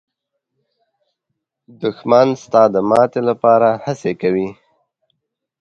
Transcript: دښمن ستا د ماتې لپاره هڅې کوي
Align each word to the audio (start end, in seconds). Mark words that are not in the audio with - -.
دښمن 1.81 2.27
ستا 2.43 2.63
د 2.73 2.75
ماتې 2.89 3.21
لپاره 3.29 3.69
هڅې 3.83 4.11
کوي 4.21 4.49